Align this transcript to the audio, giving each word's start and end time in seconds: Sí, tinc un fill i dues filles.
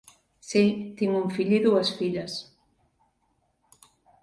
Sí, 0.51 0.61
tinc 1.01 1.17
un 1.19 1.27
fill 1.35 1.53
i 1.59 1.61
dues 1.67 1.93
filles. 2.01 2.39